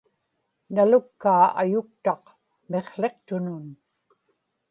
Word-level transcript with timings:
nalukkaa 0.73 1.43
ayuktaq 1.61 2.23
miqłiqtunun 2.69 3.65